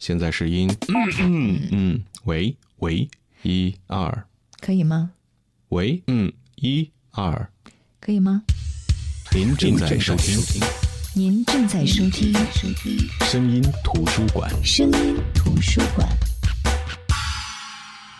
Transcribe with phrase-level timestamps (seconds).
[0.00, 0.66] 现在是音。
[0.88, 3.06] 嗯嗯，喂喂，
[3.42, 4.26] 一二，
[4.58, 5.10] 可以吗？
[5.68, 7.52] 喂，嗯，一二，
[8.00, 8.42] 可以吗？
[9.30, 10.36] 您正在收听
[11.14, 12.32] 您正在收听
[13.20, 14.50] 声音图书馆。
[14.64, 16.08] 声音图书馆，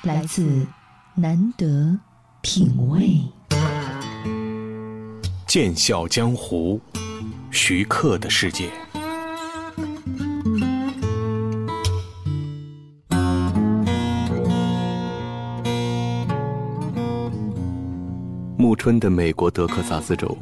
[0.03, 0.67] 来自
[1.15, 1.99] 难得
[2.43, 3.23] 品味。
[5.47, 6.79] 剑笑江湖，
[7.51, 8.71] 徐克的世界。
[18.81, 20.35] 春的美国德克萨斯州，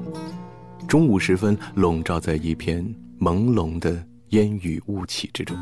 [0.86, 2.84] 中午时分笼罩在一片
[3.18, 5.56] 朦胧的烟雨雾气之中。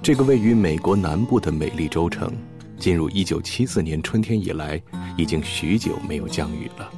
[0.00, 2.32] 这个位于美国南部的美丽州城，
[2.78, 4.80] 进入1974年春天以来，
[5.16, 6.88] 已经许久没有降雨了。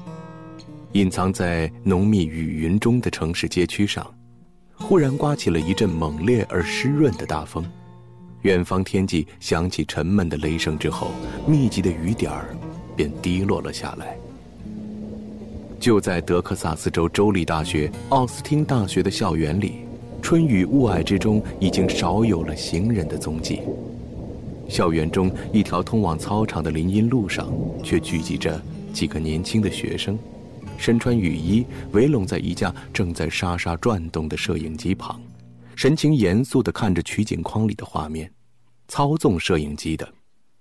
[0.92, 4.06] 隐藏在浓密雨云中的城市街区上，
[4.74, 7.64] 忽然刮起了一阵猛烈而湿润的大风。
[8.42, 11.12] 远方天际响起沉闷的雷声之后，
[11.46, 12.54] 密集的雨点儿
[12.94, 14.14] 便滴落了下来。
[15.80, 19.74] 就在德克萨斯州州立大学奥斯汀大学的校园里，
[20.20, 23.60] 春雨雾霭之中已经少有了行人的踪迹。
[24.68, 27.48] 校园中一条通往操场的林荫路上，
[27.82, 28.60] 却聚集着
[28.92, 30.18] 几个年轻的学生，
[30.76, 35.20] 身穿雨衣，围拢在一架正在沙沙转动的摄影机旁，
[35.76, 38.30] 神情严肃地看着取景框里的画面。
[38.88, 40.08] 操纵摄影机的，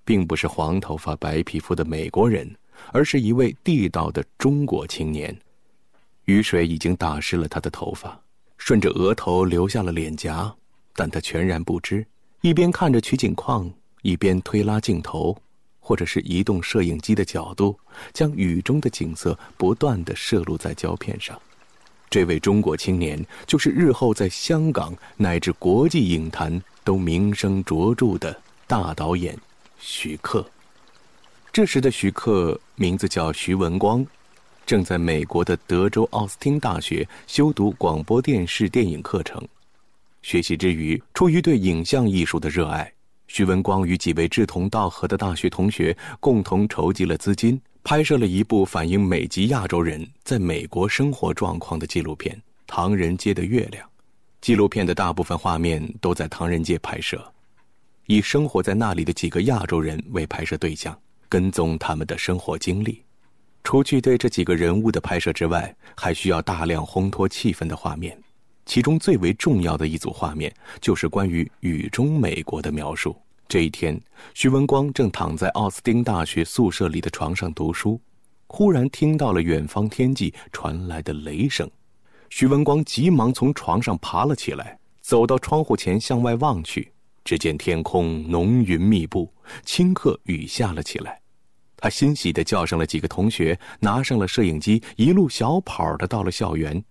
[0.05, 2.47] 并不是黄头发白皮肤的美国人。
[2.91, 5.35] 而是一位地道的中国青年，
[6.25, 8.19] 雨水已经打湿了他的头发，
[8.57, 10.53] 顺着额头流下了脸颊，
[10.95, 12.05] 但他全然不知，
[12.41, 15.37] 一边看着取景框，一边推拉镜头，
[15.79, 17.77] 或者是移动摄影机的角度，
[18.13, 21.39] 将雨中的景色不断的摄录在胶片上。
[22.09, 29.37] 这位中国青年，就是日后在香港乃至国际影坛都名声卓著的大导演
[29.77, 30.49] 徐克。
[31.57, 34.05] 这时的徐克名字叫徐文光，
[34.63, 39.43] 正在美国的德州奥斯汀大学修读广播电视电影课程。
[40.21, 42.93] 学习之余，出于对影像艺术的热爱，
[43.25, 52.35] 徐文光与几位志同道合的大学同学共同筹集了资金，拍摄了一部反映美籍亚洲人在美国生活状况的纪录片
[52.67, 53.83] 《唐人街的月亮》。
[54.41, 57.33] 纪录片的大部分画面都在唐人街拍摄，
[58.05, 60.95] 以生活在那里的几个亚洲人为拍摄对象。
[61.29, 63.03] 跟踪他们的生活经历，
[63.63, 68.17] 除去对这几个人物的拍摄之外，还需要大量烘托气氛的画面。
[68.65, 73.15] 其中最为重要的一组画面，就是关于雨中美国的描述。
[73.47, 73.97] 这一天，
[74.33, 77.99] 徐文光正躺在奥斯汀大学宿舍里的床上读书，
[78.47, 81.69] 忽然听到了远方天际传来的雷声。
[82.29, 86.91] 徐文光急忙从床上爬了起来，走到窗户前向外望去。
[87.27, 89.29] 只见天空浓云密布，
[89.65, 91.19] 顷刻雨下了起来。
[91.75, 96.81] 他欣喜地叫上了几个同学，拿上了摄影机，一路小跑的到了校园。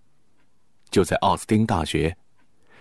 [0.90, 2.14] 就在奥斯汀大学，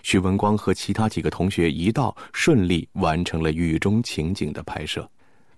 [0.04, 5.10] 徐文光和其他几个同学一道顺利完成了雨中情景的拍摄。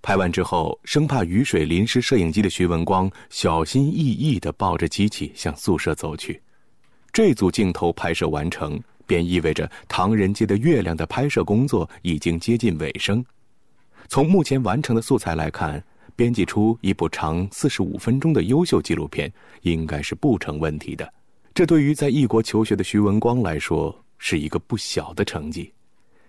[0.04, 6.40] 拍完之后，生怕雨水淋湿摄影机的徐文光，小心翼翼地抱着机器向宿舍走去。
[7.12, 8.80] 这组镜头拍摄完成。
[9.08, 13.26] 便意味着《唐人街的月亮》的拍摄工作已经接近尾声。
[14.08, 15.84] 从目前完成的素材来看，
[16.16, 19.32] 编辑出一部长四十五分钟的优秀纪录片
[19.62, 21.12] 应该是不成问题的。
[21.54, 25.74] 这对于在异国求学的徐文光来说是一个不小的成绩。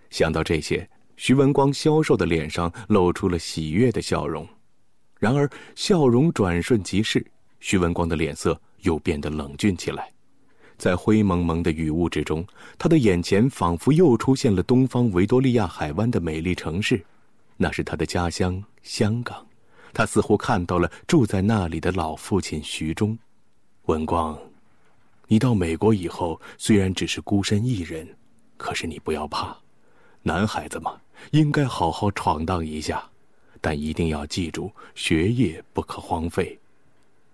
[0.09, 4.47] 想到这些，徐文光消瘦的脸上露出了喜悦的笑容。
[5.19, 7.25] 然而，笑容转瞬即逝，
[7.59, 10.09] 徐文光的脸色又变得冷峻起来。
[10.79, 12.43] 在灰蒙蒙的雨雾之中，
[12.77, 17.03] 他的眼前仿佛又出现了东方维多利亚海湾的美丽城市，
[17.57, 19.45] 那是他的家乡香港。
[19.91, 23.17] 他似乎看到了住在那里的老父亲徐忠。
[23.87, 24.37] 文光，
[25.27, 28.07] 你到美国以后虽然只是孤身一人，
[28.55, 29.57] 可是你不要怕，
[30.21, 30.95] 男孩子嘛，
[31.31, 33.03] 应该好好闯荡一下，
[33.59, 36.58] 但一定要记住学业不可荒废。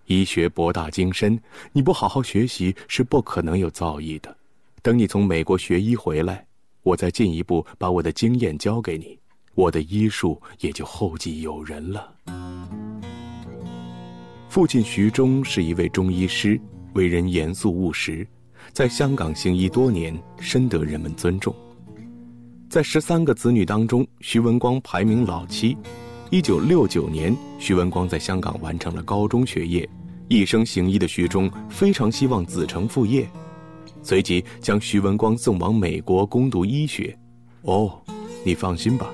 [0.07, 1.39] 医学博大精深，
[1.71, 4.35] 你不好好学习是不可能有造诣的。
[4.81, 6.45] 等你从美国学医回来，
[6.83, 9.17] 我再进一步把我的经验教给你，
[9.55, 12.13] 我的医术也就后继有人了。
[14.47, 16.59] 父亲徐忠是一位中医师，
[16.93, 18.25] 为人严肃务实，
[18.71, 21.53] 在香港行医多年，深得人们尊重。
[22.69, 25.75] 在十三个子女当中，徐文光排名老七。
[26.35, 29.89] 一九六九年，徐文光在香港完成了高中学业。
[30.27, 33.25] 一生行医的徐忠非常希望子承父业，
[34.03, 37.17] 随即将徐文光送往美国攻读医学。
[37.61, 37.97] 哦，
[38.43, 39.07] 你放心吧。”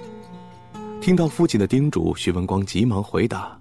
[1.00, 3.56] 听到父亲的叮嘱，徐文光急忙回答，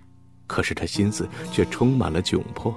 [0.47, 2.75] 可是他心思却充满了窘迫。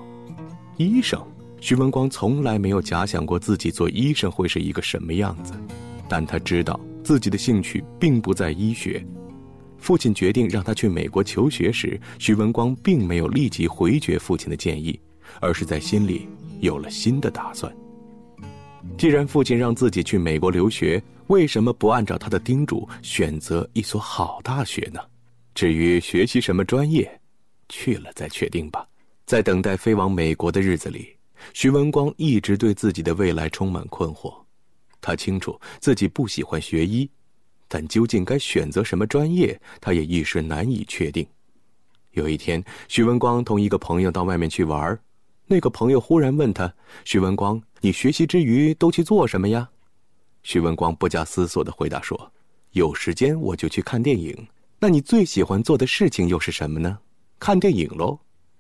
[0.76, 1.18] 医生，
[1.62, 5.54] 徐文光从来没有假想过自己做医生会是一个什么样子，
[6.10, 9.02] 但他知道自己的兴趣并不在医学。
[9.84, 14.98] 父亲决定让他去美国求学时，徐文光并没有立即回绝父亲的建议，
[15.42, 16.26] 而是在心里
[16.62, 17.70] 有了新的打算。
[18.98, 25.02] 既然父亲让自己去美国留学，为什么不按照他的叮嘱选择一所好大学呢？
[25.54, 27.20] 至于学习什么专业，
[27.68, 28.88] 去了再确定吧。
[29.26, 31.10] 在等待飞往美国的日子里，
[31.54, 34.34] 徐文光一直对自己的未来充满困惑。
[35.02, 37.10] 他清楚自己不喜欢学医。
[37.74, 41.26] 但究竟该选择什么专业，他也一时难以确定。
[42.12, 44.96] 有一天，徐文光同一个朋友到外面去玩，
[45.48, 46.72] 那个朋友忽然问他
[47.04, 49.68] ：“徐文光，你学习之余都去做什么呀？”
[50.44, 52.32] 徐文光不假思索的回答说
[52.74, 54.48] ：“有时间我就去看电影。”
[54.78, 57.00] 那你最喜欢做的事情又是什么呢？
[57.40, 58.20] 看电影喽。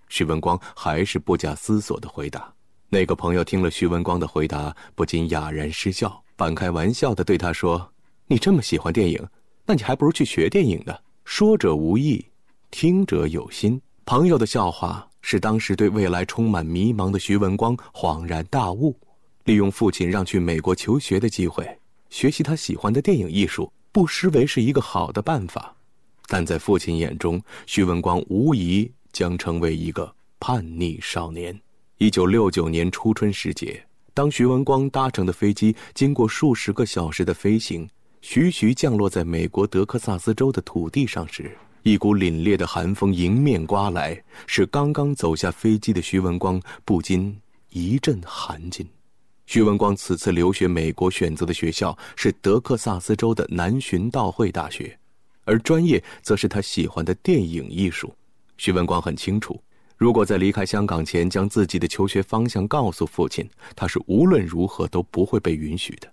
[0.09, 2.51] 徐文光还是不假思索的回答。
[2.89, 7.92] 那个朋友听了徐文光的回答，不禁哑然失笑，半开玩笑的对他说。
[8.27, 9.27] 你这么喜欢电影，
[9.65, 10.95] 那你还不如去学电影呢。
[11.25, 12.25] 说者无意，
[12.71, 13.81] 听者有心。
[14.05, 18.95] 朋友的笑话是当时对未来充满迷茫的徐文光恍然大悟，
[19.45, 21.65] 利用父亲让去美国求学的机会，
[22.09, 25.75] 学习他喜欢的电影艺术，不失为是一个好的办法。
[26.27, 31.57] 但在父亲眼中，徐文光无疑将成为一个叛逆少年。
[31.97, 37.87] 一九六九年初春时节，当徐文光搭乘的飞机经过数十个小时的飞行。
[38.25, 47.37] 徐徐降落在美国德克萨斯州的土地上时，一股凛冽的寒风迎面刮来，使刚刚走下飞机的徐文光不禁
[47.71, 48.85] 一阵寒噤。
[49.45, 54.97] 徐文光此次留学美国选择的学校是德克萨斯州的南巡道会大学，
[55.43, 58.15] 而专业则是他喜欢的电影艺术。
[58.55, 59.61] 徐文光很清楚，
[59.97, 66.09] 如果在离开香港前将自己的求学方向告诉父亲，他是无论如何都不会被允许的。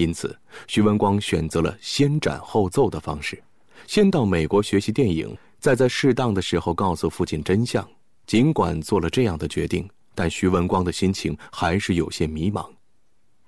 [0.00, 0.34] 因此，
[0.66, 3.38] 徐文光选择了先斩后奏的方式，
[3.86, 7.86] 先到美国学习电影，再在适当的时候告诉父亲真相。
[8.26, 12.66] 尽管做了这样的决定，但徐文光的心情还是有些迷茫。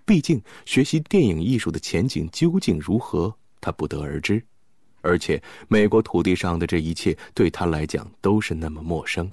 [0.05, 4.45] 毕竟，学习电影艺术的前景究竟如何，他不得而知。
[5.01, 9.31] 而且，美国土地上的这一切对他来讲都是那么陌生。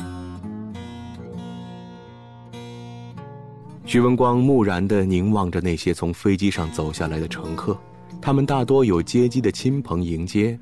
[3.90, 7.76] 徐文光木然地凝望着那些从飞机上走下来的乘客，
[8.22, 10.60] 他们大多有接机的亲朋迎接，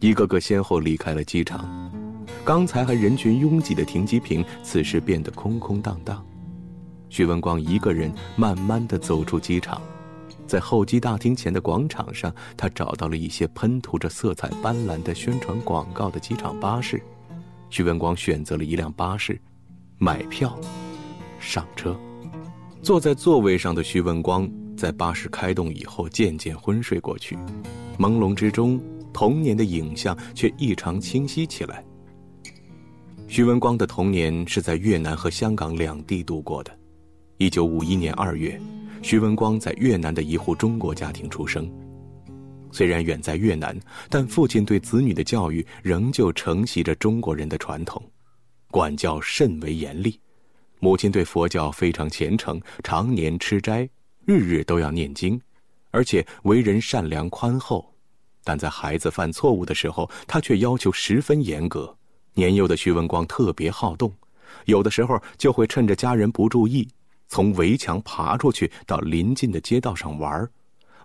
[0.00, 1.90] 一个个先后离开了机场。
[2.44, 6.22] 刚才还人群拥挤的停机坪，此时变得空空荡荡。
[7.08, 9.80] 徐文光一个人慢慢地走出机场，
[10.46, 17.02] 在候机大厅前的广场上，他找到了一些喷涂着色彩斑斓的宣传广告的机场巴士。
[17.70, 19.40] 徐文光选择了一辆巴士，
[19.96, 20.54] 买票，
[21.40, 21.98] 上车。
[22.82, 27.36] 坐在座位上的徐文光，在巴士开动以后渐渐昏睡过去，
[27.98, 28.80] 朦胧之中，
[29.12, 31.84] 童年的影像却异常清晰起来。
[33.28, 36.76] 徐文光的童年是在越南和香港两地度过的。
[37.36, 38.58] 一九五一年二月，
[39.02, 41.70] 徐文光在越南的一户中国家庭出生。
[42.72, 43.78] 虽然远在越南，
[44.08, 48.02] 但父亲对子女的教育仍旧承袭着中国人的传统，
[48.70, 50.18] 管教甚为严厉。
[50.80, 53.88] 母亲对佛教非常虔诚，常年吃斋，
[54.24, 55.40] 日日都要念经，
[55.90, 57.94] 而且为人善良宽厚。
[58.42, 61.94] 但在孩子犯错误的时候，他却要求十分严格。
[62.32, 64.10] 年幼的徐文光特别好动，
[64.64, 66.88] 有的时候就会趁着家人不注意，
[67.28, 70.48] 从围墙爬出去到邻近的街道上玩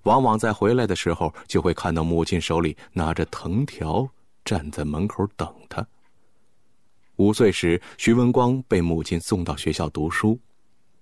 [0.04, 4.08] 往往在回来的时候，就会看到母亲手里拿着藤条，
[4.46, 5.86] 站在门口等他。
[7.18, 10.38] 五岁时，徐文光被母亲送到学校读书。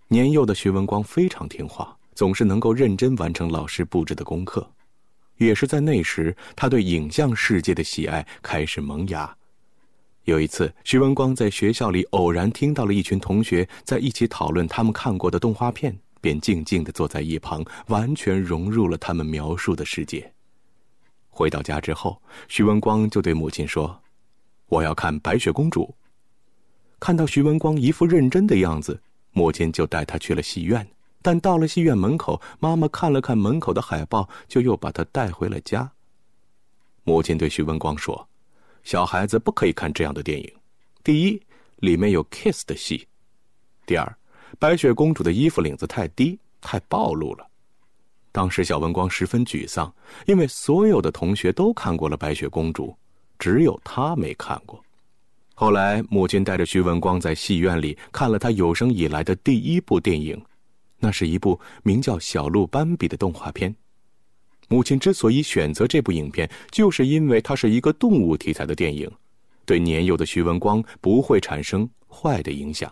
[0.08, 4.70] 年幼的徐文光非常听话，总是能够认真完成老师布置的功课。
[5.38, 9.36] 也是在那时，他对影像世界的喜爱开始萌芽。
[10.26, 20.32] 有一次，徐文光在学校里偶然听到了一群同学在一起讨论他们看过的动画片，便静静地坐在一旁，完全融入了他们描述的世界。
[21.30, 24.00] 回到家之后，徐文光就对母亲说
[24.70, 25.92] ：“我要看白雪公主。”
[27.04, 28.98] 看到徐文光一副认真的样子，
[29.34, 30.88] 母亲就带他去了戏院。
[31.22, 35.92] 但到了戏院门口，妈妈看了看门口的海报，就又把他带回了家。
[37.04, 38.26] 母亲对徐文光说
[38.86, 40.50] ：“小孩子不可以看这样的电影。
[41.04, 41.42] 第一，
[41.80, 43.06] 里面有 kiss 的戏；
[43.86, 44.16] 第二，
[44.58, 47.46] 白雪公主的衣服领子太低，太暴露了。
[48.32, 49.94] 当时小文光十分沮丧，
[50.26, 52.88] 因为所有的同学都看过了《白雪公主》，
[53.38, 54.82] 只有他没看过。
[55.54, 60.40] 后来，母亲带着徐文光在戏院里看了他有生以来的第一部电影，
[61.00, 63.74] 那是一部名叫《小鹿斑比》的动画片。
[64.68, 69.10] 母亲之所以选择这部影片，就是因为它是一个动物题材的电影，
[69.66, 72.92] 对年幼的徐文光不会产生坏的影响。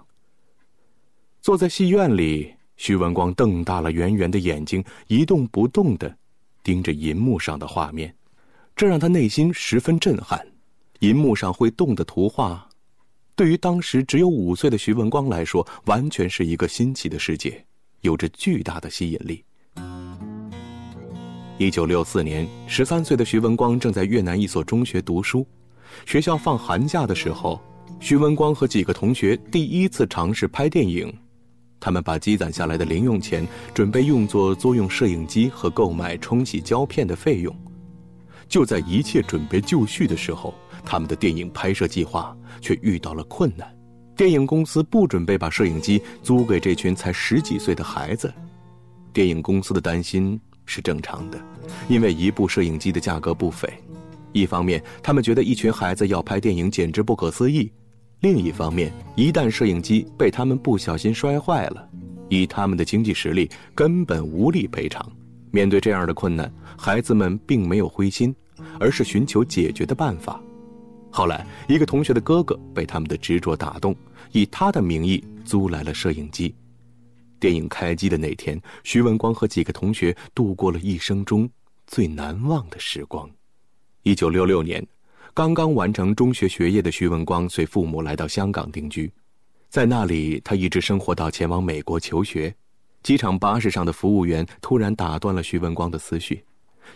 [1.41, 2.53] 坐在戏院里。
[2.77, 6.17] 徐文光瞪大了圆圆的眼睛，一动不动的
[6.63, 8.11] 盯着银幕上的画面，
[8.75, 10.43] 这让他内心十分震撼。
[11.01, 12.63] 银幕上会动的图画，
[13.35, 17.65] 对于当时只有五岁的徐文光来说，完全是一个新奇的世界，
[18.01, 19.43] 有着巨大的吸引力。
[21.57, 25.43] 一九六四年，十三岁的徐文光正在越南一所中学读书，
[26.05, 27.59] 学校放寒假的时候，
[27.99, 31.11] 徐文光和几个同学第一次尝试拍电影。
[31.79, 37.51] 他们把积攒下来的零用钱准备用作租用摄影机和购买冲洗胶片的费用。
[38.47, 40.53] 就在一切准备就绪的时候，
[40.85, 43.67] 他们的电影拍摄计划却遇到了困难。
[44.15, 48.31] 电影公司不准备把摄影机租给这群才十几岁的孩子。
[49.11, 51.39] 电影公司的担心是正常的，
[51.89, 53.67] 因为一部摄影机的价格不菲。
[54.31, 57.71] 一方面，他们觉得一群孩子要拍电影简直不可思议。
[58.19, 61.89] 另一方面，一旦摄影机被他们不小心摔坏了，
[62.29, 65.05] 以他们的经济实力根本无力赔偿。
[65.49, 68.33] 面对这样的困难，孩子们并没有灰心，
[68.79, 70.39] 而是寻求解决的办法。
[71.11, 73.95] 后来，一个同学的哥哥被他们的执着打动，
[74.31, 76.55] 以他的名义租来了摄影机。
[77.39, 81.49] 电影开机的那天，徐文光和几个同学度过了一生中
[81.85, 83.29] 最难忘的时光。
[84.03, 84.85] 一九六六年。
[85.33, 89.09] 刚刚完成中学学业的徐文光随父母来到香港定居，
[89.69, 92.53] 在那里他一直生活到前往美国求学。
[93.01, 96.43] 机场巴士上的服务员突然打断了徐文光的思绪，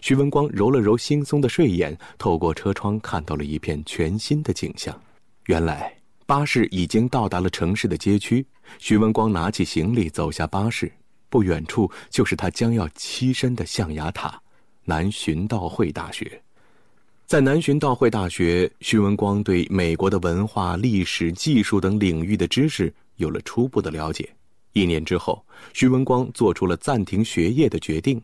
[0.02, 5.00] 徐文光揉了揉惺忪的睡眼，透过车窗看到了一片全新的景象。
[5.46, 8.46] 原来巴士已经到达了城市的街区，
[8.80, 10.92] 徐文光拿起行李走下巴士，
[11.30, 14.42] 不远处就是他将要栖身的象牙塔——
[14.86, 16.42] 南巡道会大学。
[17.28, 24.30] 在南巡道会大学，徐文光对美国的文化、历史、技术等领域的知识有了初步的了解。
[24.74, 28.22] 一年之后，徐文光做出了暂停学业的决定。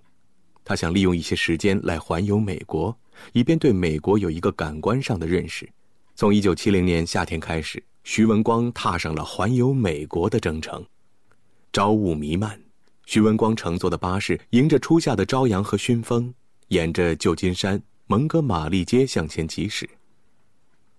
[0.63, 2.95] 他想利用一些时间来环游美国，
[3.33, 5.69] 以便对美国有一个感官上的认识。
[6.15, 10.85] 从1970年夏天开始，徐文光踏上了环游美国的征程。
[11.73, 12.61] 朝雾弥漫，
[13.05, 16.33] 徐文光乘坐的巴士迎着初夏的朝阳和熏风，
[16.67, 17.81] 沿着旧金山。
[18.07, 19.89] 蒙哥马利街向前疾驶，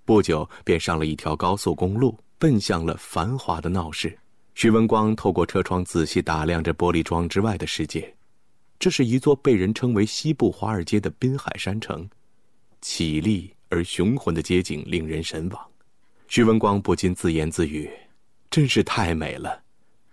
[0.07, 4.19] 不久便上了一条高速公路，奔向了繁华的闹市。
[4.55, 8.15] 徐文光透过车窗仔细打量着玻璃窗之外的世界，
[8.83, 12.05] 这是一座被人称为西部华尔街的滨海山城，
[12.81, 15.71] 绮丽而雄浑的街景令人神往。
[16.27, 17.89] 徐文光不禁自言自语
[18.51, 19.63] ：“真是太美了，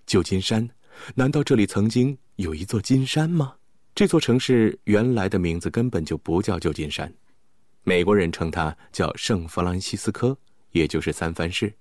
[0.06, 0.70] 旧金山，
[1.16, 3.56] 难道这里曾经有一座金山吗？”
[3.96, 7.12] 这座城市原来的名字根本就不叫旧金山，
[7.82, 10.38] 美国人称它叫圣弗兰西斯科，
[10.74, 11.74] 也就是三藩市。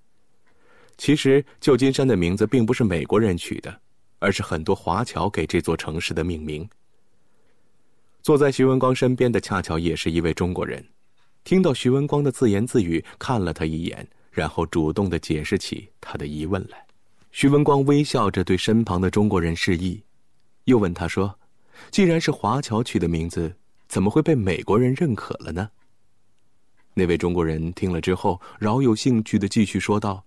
[0.97, 3.79] 其实，旧金山的名字并不是美国人取的，
[4.17, 6.67] 而是很多华侨给这座城市的命名。
[8.29, 10.87] 坐在徐文光身边的恰巧也是一位中国人，
[11.43, 16.77] 听到徐文光的自言自语，看了他一眼，然后主动的解释起他的疑问来。
[17.31, 19.99] 徐文光微笑着对身旁的中国人示意，
[20.65, 21.39] 又问他说。
[21.89, 23.51] 既然是华侨取的名字，
[23.87, 25.67] 怎么会被美国人认可了呢？
[26.93, 30.23] 那位中国人听了之后，饶有兴趣的继续说道：“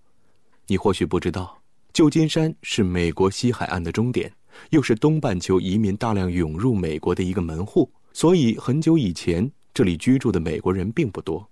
[0.67, 1.62] 你或许不知道，
[1.93, 4.33] 旧金山是美国西海岸的终点，
[4.71, 11.47] 又是东半球移民大量涌入美国的一个门户，所以很久以前这里居住的美国人并不多。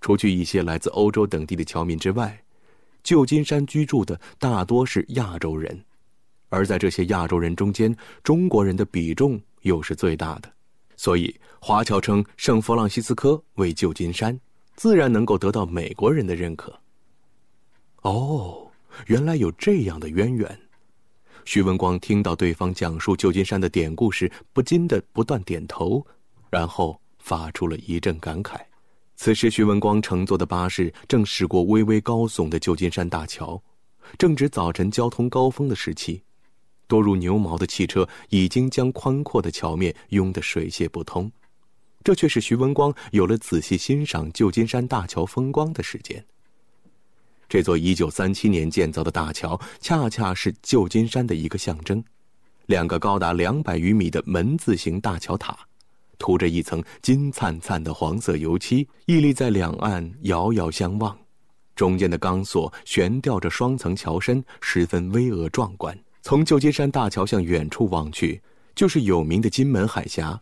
[0.00, 2.42] 除去一些来自欧洲等地的侨民之外，
[3.04, 5.80] 旧金山居住的大多是亚洲人。”
[6.50, 7.94] 而在这些亚洲人中间，
[8.24, 10.50] 中国人的比重又是最大的，
[10.96, 14.40] 所以华侨称圣弗朗西斯科为旧金山，
[14.74, 16.80] 自然能够得到美国人的认可。
[18.02, 18.67] 哦，
[19.06, 20.60] 原来有这样的渊源。
[21.44, 26.06] 徐文光听到对方讲述旧金山的典故时，不禁的不断点头，
[26.50, 28.58] 然后发出了一阵感慨。
[29.16, 33.60] 此时，徐文光乘坐的巴士正驶过巍巍高耸的旧金山大桥，
[34.18, 36.22] 正值早晨交通高峰的时期。
[36.86, 41.30] 多如牛毛的汽车已经将宽阔的桥面拥得水泄不通，
[42.04, 46.24] 这却是徐文光有了仔细欣赏旧金山大桥风光的时间。
[47.48, 52.02] 这座1937年建造的大桥，恰恰是旧金山的一个象征。
[52.66, 55.56] 两个高达两百余米的门字形大桥塔，
[56.18, 61.16] 涂着一层金灿灿的黄色油漆，屹立在两岸，遥遥相望。
[61.74, 65.98] 中间的钢索悬吊着双层桥身，十分巍峨壮观。
[66.20, 68.42] 从旧金山大桥向远处望去，
[68.74, 70.38] 就是有名的金门海峡。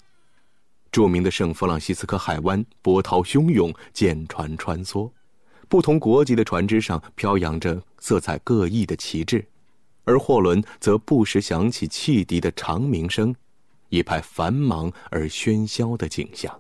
[0.91, 5.09] 著名的圣弗朗西斯科海湾波涛汹涌，舰船穿梭，
[5.69, 9.45] 不同国籍的船只上飘扬着色彩各异的旗帜，
[10.05, 13.35] 而货轮则不时响起汽笛的长鸣声，
[13.89, 16.55] 一派繁忙而喧嚣的景象。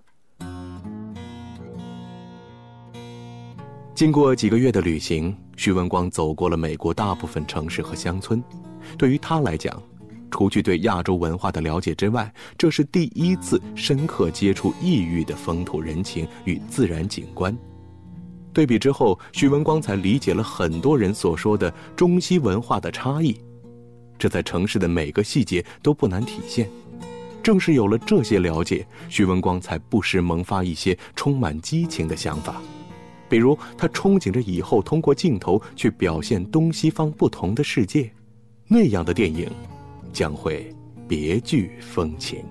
[3.94, 8.42] 经过几个月的旅行，徐文光走过了美国大部分城市和乡村。
[8.98, 9.82] 对于他来讲，
[10.30, 17.56] 除去对亚洲文化的了解之外，这是第一次深刻接触异域的风土人情与自然景观。
[18.56, 23.38] 对比之后，徐文光才理解了很多人所说的中西文化的差异，
[24.18, 26.66] 这在城市的每个细节都不难体现。
[27.42, 32.62] 正是有了这些了解，徐文光才不时萌发一些充满激情的想法。
[33.28, 38.10] 比如，他憧憬着以后通过镜头去表现东西方不同的世界，
[38.66, 39.50] 那样的电影
[40.14, 40.74] 将会
[41.06, 42.42] 别具风情。